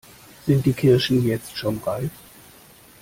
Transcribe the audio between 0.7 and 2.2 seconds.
Kirschen jetzt schon reif?